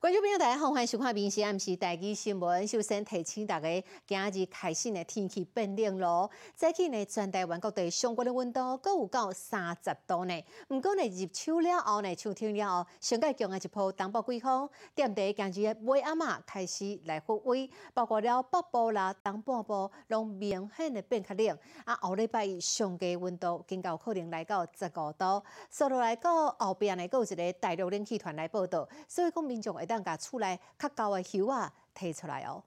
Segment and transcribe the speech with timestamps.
[0.00, 2.64] 观众朋友大家好，欢迎收看《明时暗时台记新闻》。
[2.70, 3.68] 首先提醒大家，
[4.06, 6.30] 今日开始呢天气变冷咯。
[6.54, 10.44] 早起呢，全台湾各地上关的温度各有到三十度呢。
[10.68, 21.58] 不过呢，入秋了后呢，秋天了后，上界强的一波东北季风，踮地今日的尾暗嘛开始来复威，包括了北部啦、东半部，拢明显的变较冷。
[21.84, 25.42] 啊，后礼拜一上界温度更高可能来到十五度。
[25.68, 29.87] 说落来到后边呢，有一个大陆冷气团来报道，所以讲民众会。
[29.88, 32.62] 当甲厝内较高的叶啊提出来哦。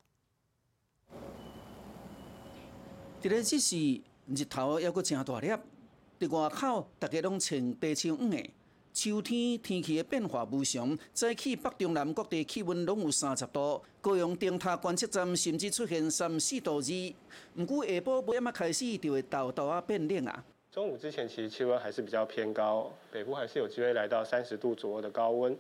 [3.22, 5.48] 伫咧即时日头还阁真大粒，
[6.20, 8.50] 伫外口大家拢穿短袖黄的。
[8.94, 17.14] 秋天天气的变化无常，早起北中南各地气温拢有三十度，高雄灯塔观测站甚至出现三四度二。
[17.56, 20.44] 毋过下晡不要开始就会豆豆啊变冷啊。
[20.70, 25.58] 中午之前其实气温还是比较偏高，北部还是有机会来到三十度左右的高温。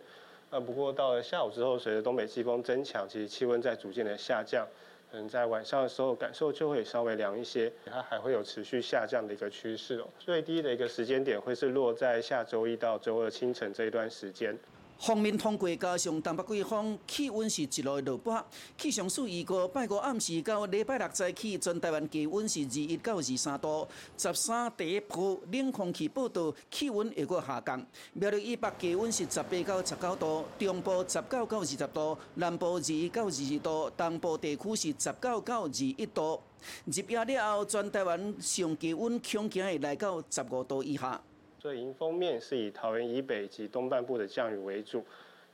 [0.53, 4.67] 那不过到了下午之后，随着东北季风增强，其实气温在逐渐的下降，
[5.09, 10.07] 可能在晚上的时候感受就会稍微凉一些，它还会有持续下降的一个趋势哦。
[10.19, 14.57] 最低的一个时间点会是落在下周一到周二清晨这一段时间。
[15.01, 18.45] 方面通过加上东北季风，气温是一路落坡。
[18.77, 23.87] 气象署预告，拜五暗时到礼拜六早起，全台湾气温是二一到二三度。
[24.15, 27.83] 十三第一波冷空气报道，气温会过下降。
[28.13, 36.39] 苗栗以北气温是十八到十九度，中部十九到二十度，南部二一到二二度，东部地区是十九到二一度。
[36.85, 41.19] 入夜了后，全台湾上气温恐惊会来到十五度以下。
[41.61, 45.05] 所以迎风面是以桃园以北及东半部的降雨为主，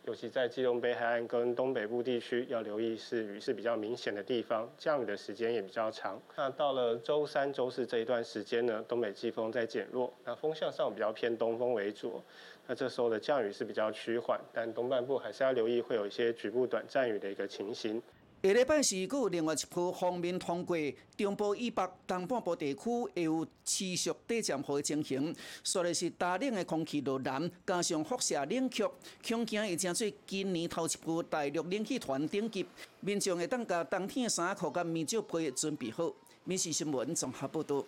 [0.06, 6.18] 尤其在基隆北海岸跟东北部地区要留意是雨势比较明显的地方，降雨的时间也比较长。
[6.38, 12.24] 那到了周三、周四这一段时间呢，东北季风在减弱，那风向上比较偏东风为主，
[12.68, 18.02] 那这时候的降雨是比较趋缓，但东半部还是要留意会有一些局部短暂雨的一个情形。
[18.44, 20.78] 下礼拜四，佫有另外一波方面通过
[21.18, 25.36] 中部以北东半部地区，会有持续低降雨的情形。
[25.64, 28.88] 说的是大冷的空气落南，加上辐射冷却，
[29.28, 32.64] 恐惊会成做今年头一波大陆冷气团顶级。
[33.00, 36.14] 民众会当甲冬天的衫裤甲棉罩被准备好。
[36.44, 37.84] 民事新闻综合报道。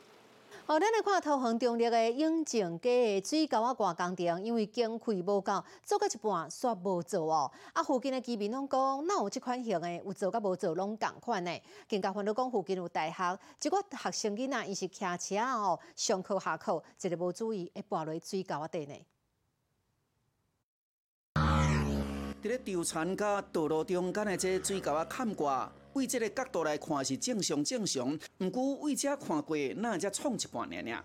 [0.69, 7.51] 哦，咱来看桃园中立的永靖街的水沟啊挂工程，因为经费无够，做到一半煞无做哦。
[7.73, 11.59] 啊，附近的居民拢讲，哪有这款型的，有做甲无做拢共款的？
[11.89, 18.93] 更加烦恼讲附近有大学，一个学生囡仔，伊是骑车哦，上课下课，一个无注意，会跌落水沟啊底呢。
[22.43, 25.71] 伫咧稻田甲道路中间的这水沟啊坎挂。
[25.93, 31.03] 为这个角度来看是正常正常，毋过为遮看过，那才创一半尔尔。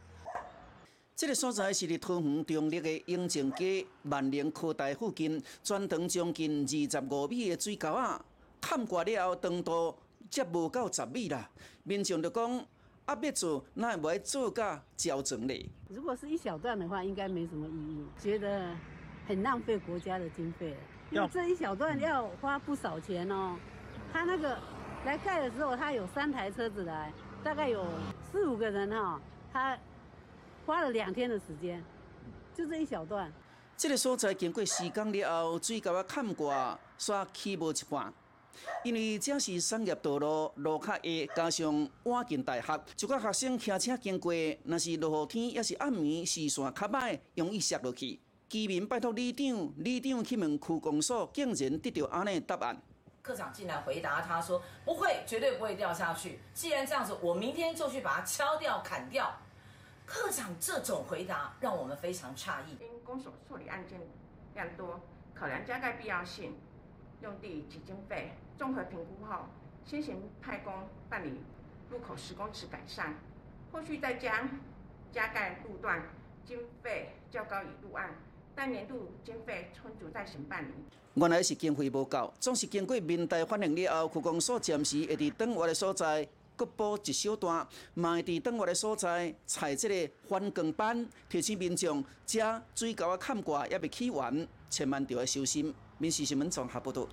[1.16, 8.22] 这个所在是伫桃园中立的永靖街万宁科大附近，全长将近二十五米的水沟啊，
[8.60, 9.96] 砍过了后，长度
[10.28, 11.48] 才无到十米啦。
[11.84, 12.66] 民众就讲，
[13.04, 15.70] 阿别做，那会做甲较整嘞。
[15.88, 18.74] 如果是一小段的话，应该没什么意义，觉得
[19.28, 20.74] 很浪费国家的经费。
[21.12, 23.56] 因为这一小段要花不少钱哦，
[24.12, 24.58] 他那个。
[25.04, 27.84] 来盖的时候，他有三台车子来，大概有
[28.32, 29.20] 四五个人哈，
[29.52, 29.78] 他
[30.64, 31.84] 花了两天的时间，
[32.54, 33.30] 就这一小段。
[33.76, 38.12] 这个所在经过时间了后，水沟啊砍过，煞起无一半。
[38.82, 44.32] 因为这是商业道路，路较矮，加上晚近大学，就甲学生骑车经过，
[44.64, 48.18] 若是落雨天，也是暗暝，视线较歹，容易摔落去。
[48.48, 52.80] 居民拜托里长，里长去问区公所，竟然得到安尼答案。
[53.24, 56.38] 科长进来回答他说：“不会，绝对不会掉下去。
[56.52, 59.34] 既然这样子，我明天就去把它敲掉、砍掉。”
[60.04, 62.76] 科长这种回答让我们非常诧异。
[62.84, 63.98] 因公所受理案件
[64.52, 65.00] 量多，
[65.34, 66.60] 考量加盖必要性、
[67.22, 69.46] 用地及经费，综合评估后，
[69.86, 71.42] 先行派工办理
[71.88, 73.14] 路口十公尺改善，
[73.72, 74.46] 后续再将
[75.10, 76.02] 加盖路段
[76.44, 78.14] 经费较高以入案。
[78.54, 80.72] 但年度经费充足再行办理。
[81.14, 86.26] 原来是经费无够，总是经过民代反映了后，区公所暂时会伫等我的所在
[86.56, 95.74] 各补一小段，卖伫等我的所在采这个翻耕板，提醒民众遮水沟啊坎挂也未起完，千万就要小心。
[95.98, 97.08] 民事新闻综合报道。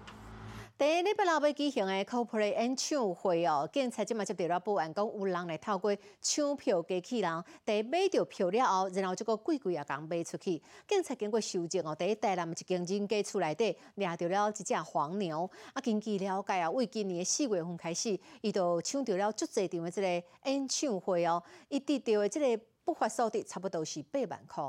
[0.82, 10.60] 第一礼拜六要举行的 Coldplay 演唱会哦，警察即马接到了报案，讲有人来透过抢票机器人，第一买到票了后，然后这个贵贵也讲卖出去。
[10.88, 15.48] 警察经过搜证哦，第一台南一间人家厝内底掠到了一只黄牛。
[15.74, 20.08] 啊，根据了解啊，为今年四月份开始，伊就抢到了足侪场的这个
[20.50, 24.64] 演唱会哦，伊得到的这个不法收益差不多是八万块。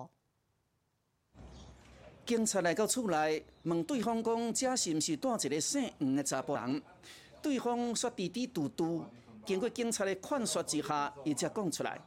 [2.25, 6.81] 警察来到厝内，问对方讲：这是毋是带一个姓黄的查甫人？
[7.43, 9.05] 对方说：滴滴嘟嘟。
[9.45, 12.01] 经过警察的劝说之下，伊才讲出来。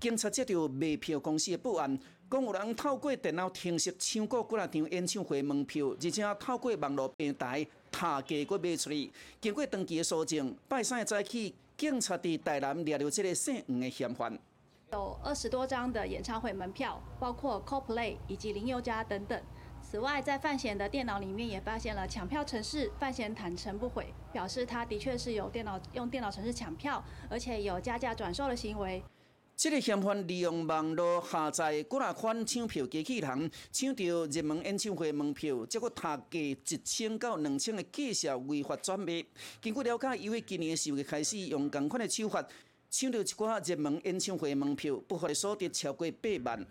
[0.00, 1.98] 警察接到卖票公司的报案，
[2.30, 9.12] 讲有人透过电脑程式抢购几啊张演唱会门票，而且透过网络平台下价阁卖出去。
[9.38, 14.38] 经过当期的搜证，拜三早起，警察伫台南抓到这个姓黄的嫌犯。
[14.92, 19.42] 有二十多张的演唱会门票，包括 CoPlay 以及林宥嘉等等。
[19.80, 29.02] 此外，在范闲的电脑里面也发现了抢票程式，范闲坦诚不讳，表示他的确是有电脑用电脑程式抢票，而且有加价转售的行为。
[29.56, 39.24] 这个嫌犯利用网络下载几啊款抢票机器人，抢到热门演唱会门票，结果他价一千到两千的计销违法转卖。
[39.62, 42.44] 经过了解，因为今年十月开始用同款的手法。
[42.92, 46.66] 抢到一寡热门演唱会门票，不法的所得超过八万。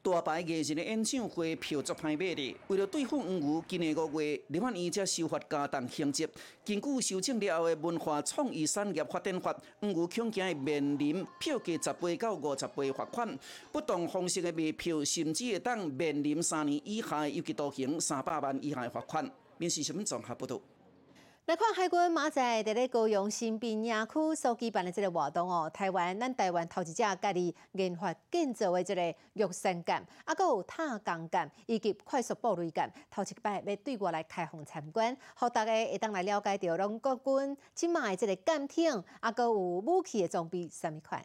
[0.00, 6.28] 大牌艺人的演唱会票足歹买的，为了对付黄牛，今年五月，立法院才修法加重刑责。
[6.64, 13.36] 根据修正了后的文化创意产业发展法，黄牛恐惊会面临票价十倍到五十倍罚款，
[13.72, 19.28] 不同方式的卖票，甚至会当面临三年以下的有期徒刑、三百万以下的罚款。
[19.58, 20.60] 面试新闻综合报道。
[21.46, 41.24] 来看海军马仔伫咧高雄新兵野区所举办的这个活动哦，台湾咱台湾投资者家己研发建造的这个玉山舰，啊，搁有塔钢舰以及快速布雷舰，头一摆要对外来开放参观，好大家会当来了解到咱国军即卖的这个舰艇，啊，搁有武器的装备什么款。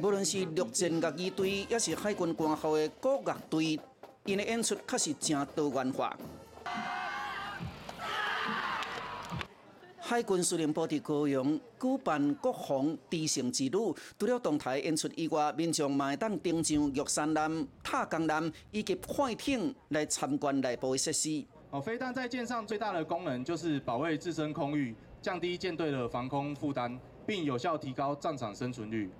[0.00, 3.80] 无论是陆战乐仪队，也是海军官校的国乐队。
[4.28, 6.14] 因的演出确实真多元化。
[9.98, 21.42] 海军司令部伫高雄举办国防知性之旅，除了动台演出以外，民众嘛会当登上玉山南、塔江南以及快艇来参观内部的设施。
[21.70, 29.10] 哦，飞弹在舰上最大的功能就是保卫自身空域，降低舰队的防空负担，并有效提高战场生存率。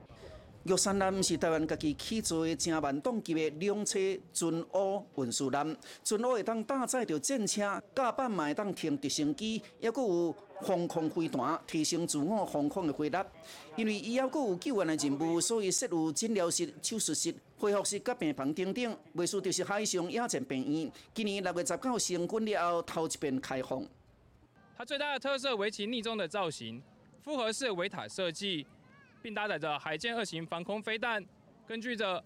[0.69, 3.99] 玉山南是台湾家己起造的正万吨级的两车
[4.35, 5.75] 军乌运输艦，
[6.05, 13.17] 军乌会当搭载着战车，甲板嘛会当停直升机，还佫有防空飞弹，提升自我防空的威力。
[13.76, 18.99] 因为以后佫有救援的任务，所以设有诊疗室、手术室、恢复室、甲病房等等。
[19.15, 23.82] 未输就是海上野战病院，今年六月十九成军了后，头一遍开放。
[24.76, 26.82] 它最大的特色为其逆中的造型，
[27.23, 28.67] 复合式维塔设计。
[29.23, 31.25] 并搭载着海舰二型防空飞弹，
[31.67, 32.23] 根据着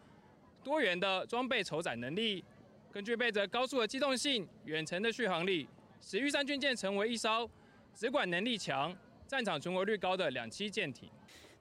[0.62, 2.44] 多元的装备筹载能力，
[2.92, 5.68] 更具备着高速的机动性、远程的续航力，
[6.00, 7.48] 使玉山军舰成为一艘
[7.94, 8.94] 直管能力强、
[9.26, 11.08] 战场存活率高的两栖舰艇。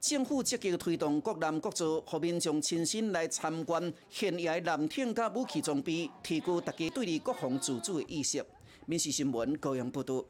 [0.00, 8.44] 政府积极推动国南国造，和民众亲身来参观现役舰艇甲武器装备，提高大家对于国防自主的意识。
[8.86, 10.24] 民事新闻高阳报道。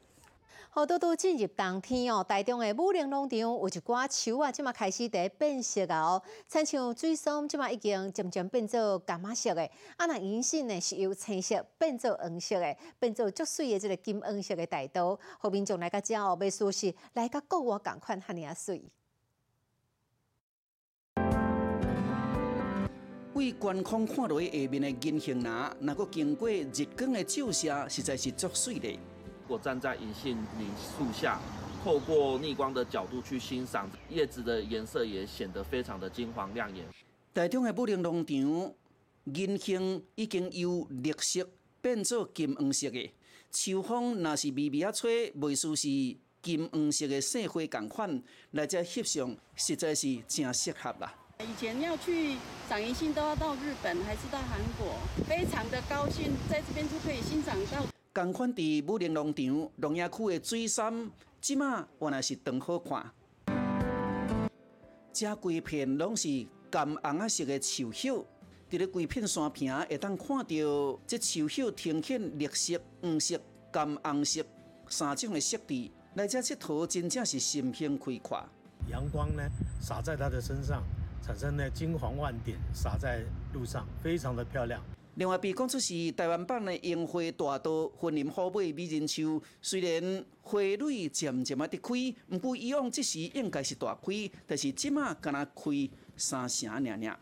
[0.69, 9.63] 好多都进入冬天哦，台中的武陵农场有一寡树啊，即马开始在变色啊哦，亲像水松即马已经渐渐变做橄榄色的，
[9.97, 18.83] 啊那银杏呢是由青色变做黄色的，变做足水的这个金黄色的大刀，后面种来个遮哦，要舒适来个国外共款遐尼啊水。
[23.33, 28.97] 为观空看落去下面的银杏拿，若个经过日光的照射，实在是足水的。
[29.43, 31.37] 如果站在银杏林树下，
[31.83, 36.85] 透过逆光的角度去欣赏叶子的颜色，也显得非常的金黄亮眼。
[37.33, 38.73] 台中的武陵农场，
[39.25, 41.45] 银杏已经由绿色
[41.81, 43.13] 变做金黄色的，
[43.51, 45.89] 秋风若是微微啊吹，未输是
[46.41, 51.13] 金黄色的细花同款，来这翕相实在是真适合啦。
[51.41, 52.37] 以前要去
[52.69, 54.95] 赏银杏都要到日本还是到韩国，
[55.27, 57.85] 非常的高兴在这边就可以欣赏到。
[58.13, 61.09] 同款伫武陵农场龙野区的水杉，
[61.41, 63.11] 即马原来是长好看。
[65.11, 68.11] 这规片拢是甘红色的树叶，
[68.69, 73.41] 伫咧规片山坪会当看到这树叶呈现绿色、黄色、
[73.71, 74.45] 甘红色
[74.87, 78.47] 三种的色地，来这佚佗真正是心平开阔。
[78.91, 79.41] 阳光呢
[79.81, 80.83] 洒在它的身上，
[81.23, 84.79] 产生了金黄万点，洒在路上，非常的漂亮。
[85.15, 89.39] 另外被讲出是台湾版的樱花大道，婚林好美美人树。
[89.61, 97.19] 虽然花蕊渐渐啊在开，不过以往这时应该是大开，但是即马敢若开三成尔尔。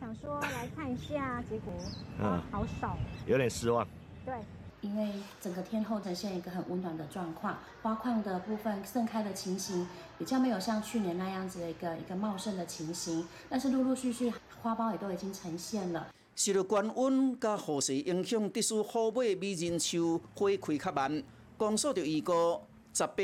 [0.00, 1.72] 想说来看一下，结果
[2.18, 3.86] 嗯，好少，有点失望。
[4.24, 4.34] 对，
[4.80, 9.86] 因为整个天后呈现一个很温暖的状况，花况的部分盛开的情形
[10.18, 16.06] 比较没有像去年那样子的一个一个茂盛的情形，但是陆陆续续花苞也都已经呈现了。
[16.36, 21.24] 受到高温甲雨势影响，特殊虎尾美人树花开较慢，
[21.56, 22.62] 公所就预告
[22.92, 23.14] 十八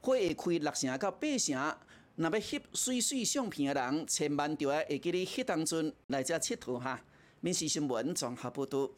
[0.00, 1.76] 花会开六成到八成。
[2.16, 6.98] 若要翕水水相片的人，千万着要会记咧翕当中来遮佚佗哈。
[7.40, 8.88] 民事新闻综合报道。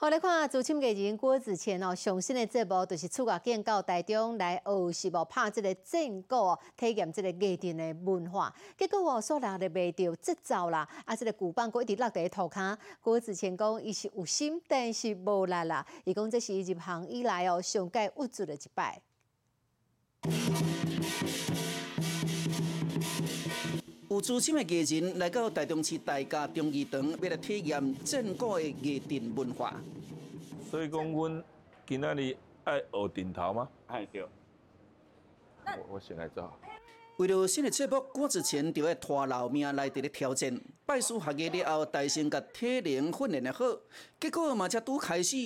[0.00, 8.50] 好来看，主请艺人郭子乾哦，上新的节目就是出外见到台中来学习无拍这个战鼓哦，体验这个艺人的文化。
[8.78, 12.74] 结果哦，所拿的袂到节奏啦，啊，这个鼓棒哥一直落在涂骹。
[13.02, 15.86] 郭子乾讲，伊是有心，但是无力啦。
[16.04, 19.02] 伊讲这是伊入行以来哦，上届握住的一摆。
[24.10, 29.72] 有资深的艺人来到台中市大家中医堂，要来体验正古的艺定文化。
[30.68, 31.44] 所以讲，阮
[31.86, 33.68] 今仔日爱学顶头吗？
[33.86, 34.26] 爱对。
[35.64, 36.52] 我我先来做。
[37.18, 40.60] 为了新的节目，郭子乾就要拖老命来伫咧挑战。
[40.84, 43.64] 拜师学艺了后，大身甲体能训练的好，
[44.18, 45.36] 结果嘛才拄开始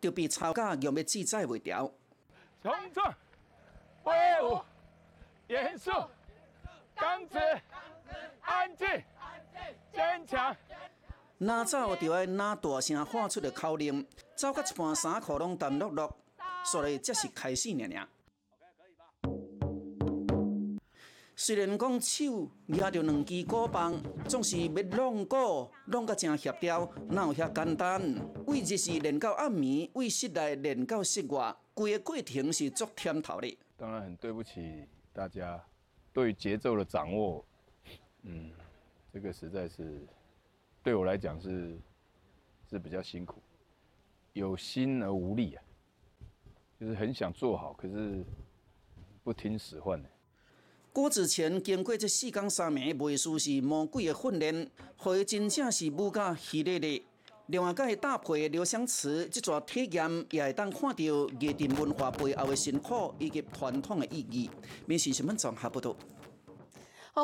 [0.00, 1.92] 就被吵架，用要自在袂调。
[2.62, 3.14] 冲撞，
[4.04, 4.58] 威武，
[5.48, 5.90] 严肃，
[6.94, 7.36] 刚直。
[8.40, 8.86] 安静，
[9.92, 10.56] 坚强。
[11.38, 16.10] 哪走就要哪大声喊出的口令，走到一半衫裤拢湿漉漉，
[16.64, 18.08] 所以才是开始尔尔。
[21.38, 28.00] 虽然讲手拿着两支鼓棒，总是要弄鼓弄个真协调，哪有遐简单？
[28.46, 33.58] 为日时练到暗暝，为室内练到室外，规个过程是足添头的。
[33.76, 35.62] 当然很对不起大家，
[36.14, 37.44] 对节奏的掌握。
[38.28, 38.50] 嗯，
[39.12, 40.00] 这个实在是
[40.82, 41.78] 对我来讲是
[42.68, 43.40] 是比较辛苦，
[44.32, 45.62] 有心而无力啊，
[46.80, 48.24] 就是很想做好，可是
[49.22, 50.08] 不听使唤的。
[50.92, 54.70] 郭子乾经过这四天三暝的术是魔鬼的训练，
[55.04, 57.02] 伊真正是武甲稀咧咧。
[57.48, 64.50] 另外，佮搭配的刘湘慈这座体验，也会当看到夜店文化背后的辛苦以及传统的意义。
[64.86, 65.94] 面试新闻综合报道。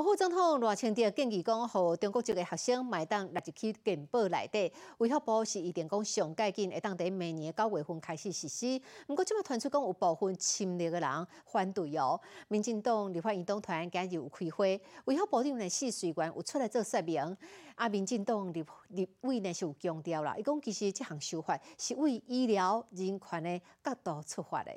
[0.01, 4.73] 副总统赖清德建议讲，互中国籍的学生买当纳入去健保内底。
[4.97, 8.81] 卫福部是预定讲上届紧会当伫明年九月份开始实施。
[9.07, 12.19] 不过，即摆传出讲有部分侵略的人反对哦。
[12.49, 17.37] 民进党立法院党团今日有开会，卫福部长呢四水员有出来做说明。
[17.75, 24.73] 啊，民进党立立委呢是有强调啦，伊讲其实这项修法是为医疗人权的角度出发的。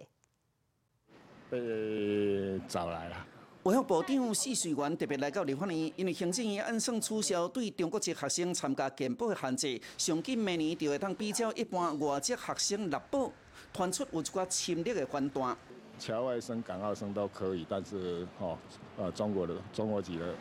[1.50, 3.28] 被找来了。
[3.66, 13.32] 卫生部长四水员特别来到立法院，因为行政院按算取消对中国籍学生参加健保的限制，上近明年就会当比较一般外籍学生入保，
[13.74, 15.58] 传出有一寡侵略的反弹。
[15.98, 18.56] 侨外生、港澳生都可以，但是哦，
[19.00, 20.36] 呃，中国的中国籍的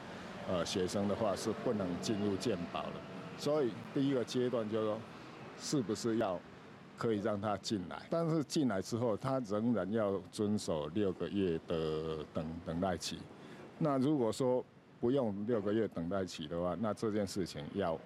[0.47, 2.93] 呃学生的话是不能进入健保的。
[3.39, 4.99] 所以第一个阶段就是说，
[5.59, 6.39] 是不是要
[6.97, 8.07] 可以让他进来？
[8.11, 13.19] 但是进来之后，他仍然要遵守六个月的等等待期。
[13.79, 14.65] 那如果说
[15.01, 17.99] 不用六个月等待期的话，那这件事情要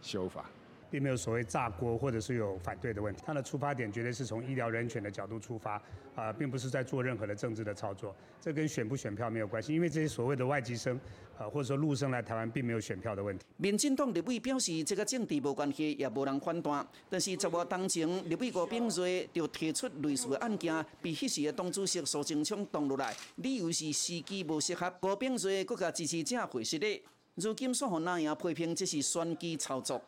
[0.00, 0.44] 修法。
[0.90, 5.80] 并没有所谓炸锅或者是有反对的问题，他的出发点绝对是从医疗人权的角度出发，
[6.14, 10.98] 啊，并不是在做任何的政治的操作，这跟选不选票没有关系，因为这些所谓的外籍生，
[11.36, 13.44] 啊，或者说陆生来台湾并没有选票的问题。
[13.56, 24.90] 民进党立委表示，这个政治无关系，也无人反弹，但是十月当前，立委郭炳瑞就提出类似的案件，被迄时的党主席苏贞昌挡落来，理由是时机无适合。
[25.00, 27.02] 郭炳瑞国家支持者回释的，
[27.34, 30.00] 如今所何那样批评，这是选举操作。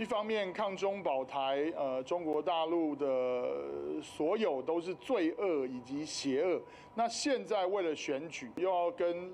[0.00, 6.58] 一方面抗中保台，呃，中国大陆的所有都是罪恶以及邪恶。
[6.94, 9.30] 那现在为了选举，又要跟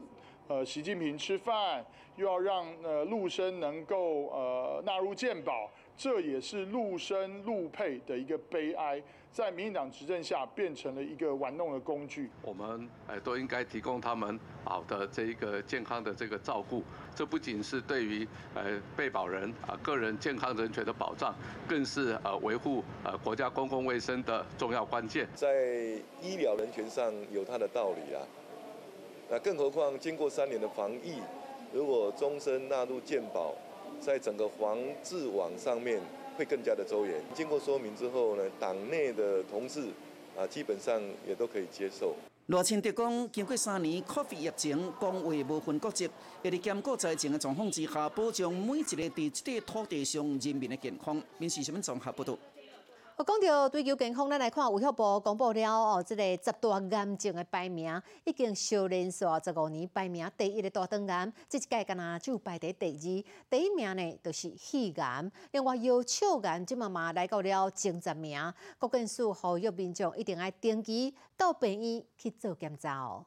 [0.49, 9.03] 呃习近平吃饭，又要让呃陆生能够呃纳入鉴保，这也是陆生陆配的一个悲哀。
[9.33, 12.31] 在民进党执政下，变成了一个玩弄的工具。
[12.41, 16.83] 我们哎都应该提供他们好的这一个健康的这个照顾。
[17.15, 21.35] 这不仅是对于呃被保人啊个人健康人权的保障，
[21.69, 25.29] 更是呃维护呃国家公共卫生的重要关键。
[25.35, 28.25] 在医疗人权上有它的道理啊。
[29.29, 31.21] 那更何况经过三年的防疫，
[31.75, 33.55] 如果终身纳入健保，
[34.01, 36.01] 在整个防治网上面。
[36.37, 37.15] 会更加的周延。
[37.35, 39.87] 经过说明之后呢，党内的同志
[40.37, 42.15] 啊，基本上也都可以接受。
[42.49, 46.07] 罗清德讲，经过三年 COVID 疫情，讲话无分国籍，
[46.43, 51.19] 也在兼顾在前的状况之下，保障每一个在这块土地上人民的健康。
[51.39, 52.37] 民事新闻综合报道。
[53.17, 68.39] 我讲到追求健康，咱来看卫福部公布了哦，即个十大癌症的排名已经小连续十五年排名第一的大肠癌，这一届敢若就排在第二，第一名呢就是肺癌，另外腰鞘癌即嘛嘛来到了前十名。
[68.79, 73.25] 国健署呼吁民众一定要定期到病院去做检查哦。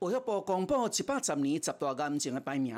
[0.00, 2.76] 卫福部公布一百十年十大癌症的排名，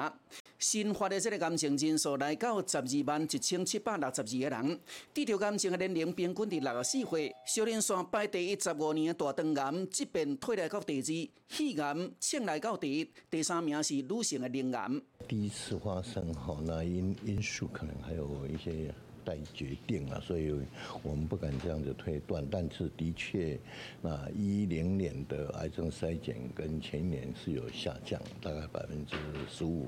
[0.58, 4.80] 新发的这个癌症人数来到十二万一千七百六十二个人。
[5.14, 14.90] 治疗癌症的年龄平均在六十四岁，小林山排第一十五年的大肠癌，即便退来到第二，肺癌请来到第一，第三名是女性的鳞癌。
[15.28, 18.92] 第一次发生，哈，那因因素可能还有一些。
[19.28, 20.54] 再决定了，所以
[21.02, 22.42] 我们不敢这样子推断。
[22.50, 23.58] 但是的确，
[24.00, 29.16] 那一零年的癌症筛检跟前年是有下降，大概百分之
[29.50, 29.86] 十五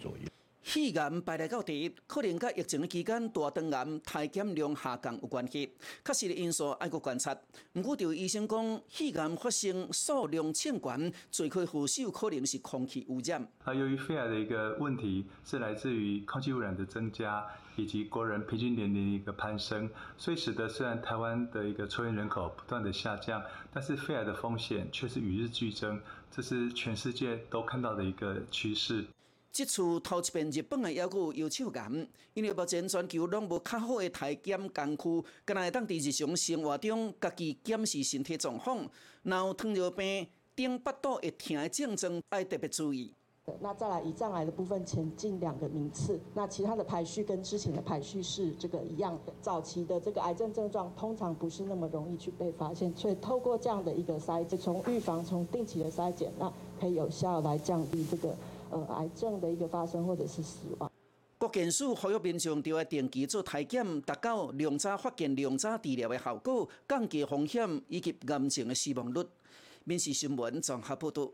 [0.00, 0.29] 左右。
[0.72, 5.68] 肺癌排来到第一，可能甲疫情期间大肠癌体检量下降有关系。
[6.04, 7.36] 确实的因素爱国观察。
[7.72, 13.44] 不过，就医生讲，肺癌发生数量欠管，罪魁祸首可能是空气污染。
[13.64, 26.00] 啊，由于肺癌的一个问题是来自于空气污染的增加，以及国人平均年龄的一个攀升，所以使得虽然台湾的一个抽烟人口不断的下降，但是肺癌的风险却是与日俱增，
[26.30, 29.04] 这是全世界都看到的一个趋势。
[29.52, 38.88] 这次头一遍日本的要求腰手癌，因为目前全球拢无较好的体检工具，敢若会当伫日常生活中家己检视身体状况，
[39.24, 43.12] 然有糖尿病、顶巴肚会痛的症状，要特别注意。
[43.60, 49.34] 那再来胰脏癌的部分前进两个名次，那其他的排序跟之前的排序是这个一样的。
[49.42, 58.32] 早期的这个癌症症状通常不是那么容易去被发现，所以透过这样的一个筛检，从预防、从定期的筛检，那可以有效来降低这个。
[58.70, 60.90] 呃，癌症的一个发生或者是死亡。
[61.38, 69.26] 国健署呼吁民众要定期做体检，达到量早发现、量早治疗的效果，降低风险以及癌症的死亡率。
[69.84, 71.30] 民事新闻综合报道。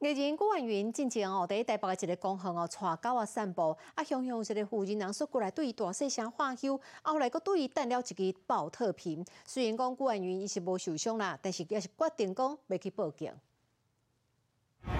[0.00, 9.24] 艺人郭婉云进前哦，伫台北的一个公园哦，带狗仔散步，啊，雄雄一个附近人说过来对伊大细声喊休，后来佫对伊弹了一支爆特瓶。
[9.46, 13.32] 虽然讲郭婉云伊是无受伤啦，但是也是决定讲要去报警。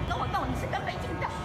[0.09, 1.44] 跟我闹，你是跟北京的。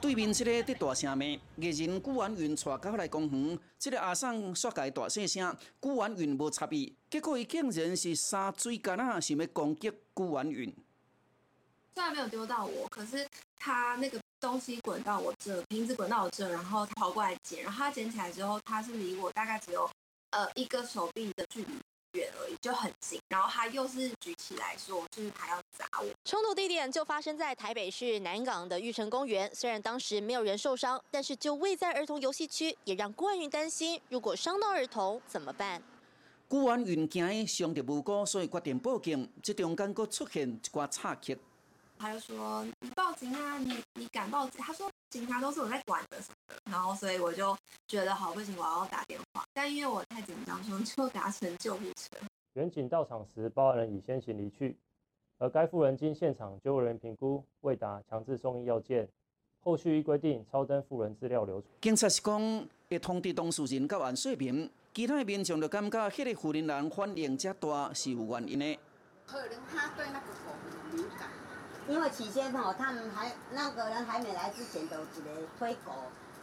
[0.00, 10.72] 对面这个在大声骂，艺人顾婉云带狗来公园，这个阿桑说家大细声，顾婉云无插伊，结果伊竟然是撒水干啊，想要攻击顾婉云。
[11.94, 19.90] 虽然没有丢到我，可是他那个东西滚到我这，瓶子滚到我这，然后他跑过来捡，然后他捡起来之后，他是离我大概只有
[20.30, 21.72] 呃一个手臂的距离。
[22.12, 23.20] 远而已，就很近。
[23.28, 26.06] 然后他又是举起来说，就是他要砸我。
[26.24, 29.50] 冲突地点就发生在台北市南港的玉成公园。
[29.54, 35.82] 虽然当时没有人受伤，但是就位在儿童游戏区，也让郭婉云担心，如果伤到儿童怎么办？
[36.48, 39.30] 郭婉云惊伤到无辜，所以决定报警。
[39.42, 41.38] 这中间佫出现一挂插曲。
[41.98, 43.58] 他就说：“你报警啊！
[43.58, 46.37] 你你敢报警？”他说：“警察都是我在管的什么的。”
[46.70, 47.56] 然后所以我就
[47.86, 49.44] 觉得好不行，我要打电话。
[49.52, 52.16] 但因为我太紧张，所以就给他乘救护车。
[52.54, 54.76] 远警到场时，报案人已先行离去，
[55.38, 59.08] 而该妇人经现场救护人员评估未达强制送医要件，
[59.62, 61.66] 后续依规定超登妇人资料流出。
[61.80, 68.78] 警察是讲会通知当事人到案说明，其他民众就感觉迄个妇人人反应这大是有原因的。
[69.26, 70.52] 可能他对那个狗
[70.92, 71.28] 敏感。
[71.88, 75.92] 因为起先哦，他们还那个人还没来之前，都一个推狗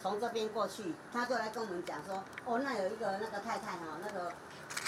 [0.00, 4.32] 从这边过去，他就来跟我们讲说，哦，那有一个那个太太哈，那个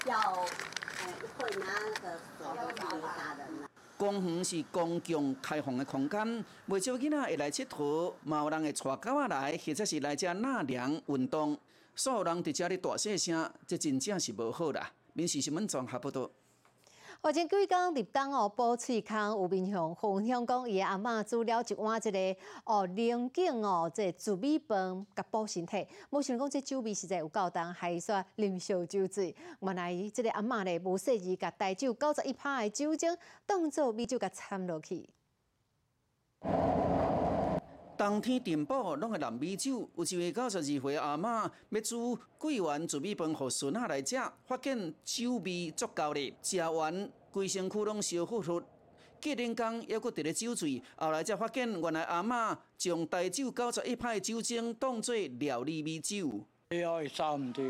[0.06, 3.68] 要呃会拿那个手要去打人啦。
[3.96, 11.58] 公园是公共开放的空间，未少囡仔会来佚佗，嘛有人会带狗仔来，或者是来遮纳凉运动。
[11.96, 14.88] 所有人伫遮咧大细声，这真正是无好啦。
[15.14, 16.30] 民事新闻综合报道。
[17.20, 22.18] 我前几日入冬哦，保翠康有民雄分享讲，伊阿嬷煮了一碗这个
[22.64, 25.84] 哦龙井哦，这煮米饭甲补身体。
[26.10, 29.34] 无想讲这酒味实在有够重，还煞啉烧酒醉。
[29.60, 35.10] 原来伊即个阿嬷咧无细意甲大酒九十一拍的酒精当做米酒甲掺落去。
[37.98, 48.62] 冬天订补拢会淋米酒，有一位九十二岁阿嬷要煮桂圆糯米饭，互孙仔来食，发现酒味足够咧，食完规身躯拢烧呼呼。
[49.20, 56.40] 隔天工还佫伫咧酒醉，后来才发现原来阿嬷将大酒九十一派酒精当做料理米酒。
[56.70, 57.64] 以后会杀唔掉，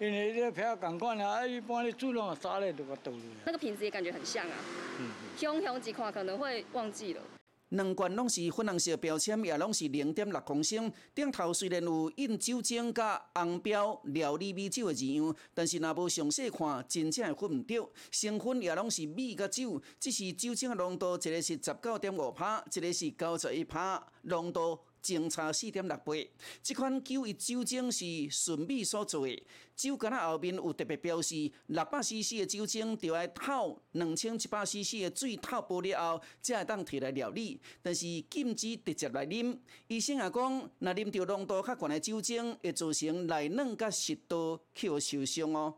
[0.00, 3.12] 因为这票共款啊，一般咧煮拢杀咧就个倒。
[3.44, 4.54] 那个瓶子也感觉很像啊，
[4.98, 7.20] 嗯凶凶一看可能会忘记了。
[7.70, 10.92] 两罐拢是粉红色标签，也拢是零点六公升。
[11.14, 17.90] 顶头虽然有印酒精甲红标料理米酒的字样，但是若无详细看，真正会分毋着。
[18.12, 24.78] 成分也拢是米甲酒，只是酒精的浓度，一个是十九点五帕，一个是九十一帕，浓度。
[25.06, 26.28] 精差四点六倍，
[26.62, 29.42] 这款酒以酒精是纯米所做的，
[29.76, 37.60] 酒干仔后面有特别标示，六百 CC 的酒精就要透两千七百 CC 的水透玻璃后，才会当摕来料理。
[37.80, 39.56] 但是禁止直接来啉。
[39.86, 45.74] 医生也讲，若啉到浓度较悬的酒精，会造成内软甲食道去受伤哦。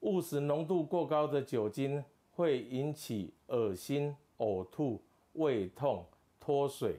[0.00, 2.04] 误食浓度过高的酒精，
[2.36, 5.00] 会引起恶心、呕吐、
[5.34, 6.06] 胃痛、
[6.38, 6.96] 脱水。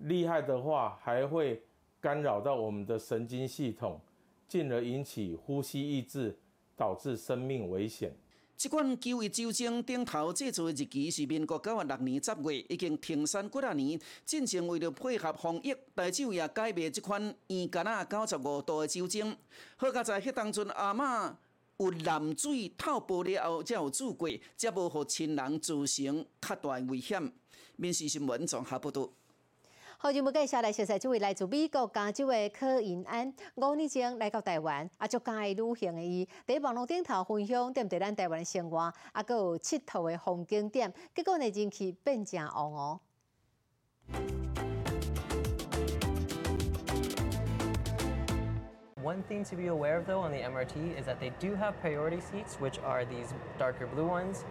[0.00, 1.62] 厉害的话，还会
[2.00, 4.00] 干扰到我们的神经系统，
[4.48, 6.36] 进而引起呼吸抑制，
[6.76, 8.14] 导致生命危险。
[8.56, 13.98] 这款九一酒精顶头制作的日期是民国九十六年十月，已经停产几啊年。
[14.26, 19.34] 进前为了配合防疫，大酒也改卖这款伊干啊九十五度的酒精。
[19.76, 21.34] 好在在迄当阵阿嬷
[21.78, 27.32] 有淋水透玻璃后才有煮过，才无互亲人造成较大危险。
[27.76, 29.08] 民事新闻综合报道。
[30.02, 43.00] 好，就要介绍来熟悉这位来自美国加州的柯银安，五年前来到台湾，啊，足介旅行的伊，在网络顶头分享踮伫咱台湾的生活，啊，佮有佚佗的风景点，结果呢，人气变正旺哦。
[49.02, 52.20] One thing to be aware of though on the MRT is that they do have priority
[52.20, 54.44] seats, which are these darker blue ones.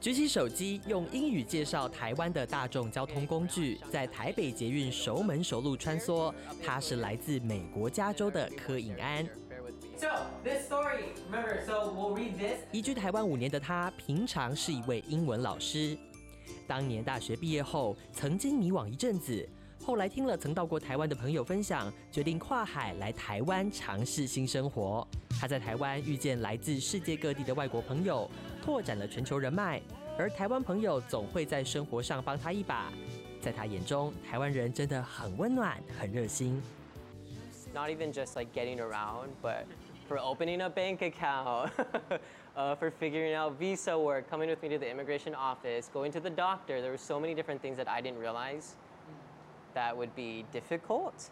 [0.00, 6.32] 举起手机，用英语介绍台湾的大众交通工具，在台北捷运熟门熟路穿梭。
[6.64, 9.28] 他是来自美国加州的柯颖安。
[12.70, 15.98] 移居台湾五年的他，平常是一位英文老师。
[16.68, 19.48] 当年大学毕业后，曾经迷惘一阵子，
[19.84, 25.04] 后来听了曾到过台湾的朋友分享，决定跨海来台湾尝试新生活。
[25.40, 28.28] 他在台湾遇见来自世界各地的外国朋友。
[28.60, 29.80] 拓展了全球人脉，
[30.18, 32.92] 而台湾朋友总会在生活上帮他一把。
[33.40, 36.60] 在他眼中，台湾人真的很温暖、很热心。
[37.72, 39.64] Not even just like getting around, but
[40.08, 41.70] for opening a bank account,
[42.56, 46.20] uh, for figuring out visa work, coming with me to the immigration office, going to
[46.20, 46.80] the doctor.
[46.80, 48.74] There were so many different things that I didn't realize
[49.74, 51.30] that would be difficult.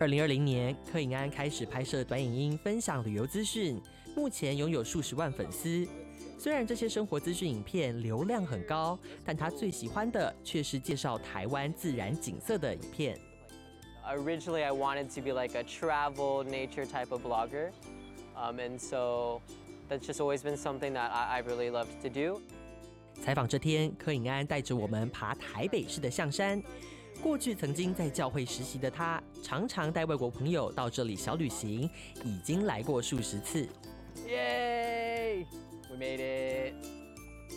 [0.00, 3.82] 二零二零年，柯颖安开始拍摄短影音，分享旅游资讯，
[4.14, 5.84] 目前拥有数十万粉丝。
[6.38, 13.18] 虽然这些生活资讯影片流量很高，但他最喜欢的却是介绍台湾自然景色的影片。
[14.06, 17.70] Originally, I wanted to be like a travel nature type of blogger,
[18.36, 19.40] um, and so
[19.90, 22.40] that's just always been something that I, I really loved to do.
[23.20, 26.62] 采访这天，柯颖安带着我们爬台北市的象山。
[27.22, 31.88] 过去曾经在教会实习的他，常常带外国朋友到这里小旅行，
[32.24, 33.68] 已经来过数十次。
[34.26, 35.44] 耶
[35.90, 36.74] ！We made it。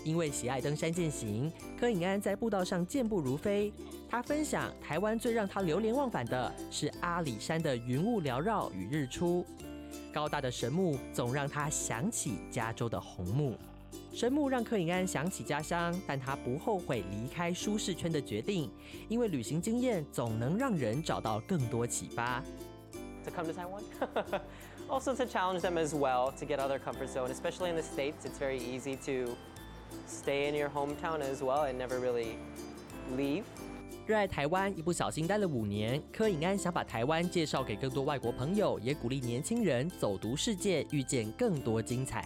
[0.04, 3.72] 因为喜爱登山健行，柯颖安在步道上健步如飞。
[4.10, 9.46] 他分享，台湾最让他流连忘返的是阿里山的云雾缭绕与日出。
[10.12, 13.56] 高大的神木总让他想起加州的红木。
[14.14, 18.70] 神木让柯颖安想起家乡，但他不后悔离开舒适圈的决定，
[19.08, 22.44] 因为旅行经验总能让人找到更多启发。
[23.24, 23.84] To come to Taiwan.
[24.92, 27.32] also to challenge them as well to get out of their comfort zone.
[27.32, 29.36] Especially in the States, it's very easy to
[30.08, 32.36] stay in your hometown as well and never really
[33.16, 33.44] leave.
[34.06, 36.02] 热爱台湾，一不小心待了五年。
[36.12, 42.26] 柯颖安想把台湾介绍给更多外国朋友，也鼓励年轻人走读世界，遇见更多精彩。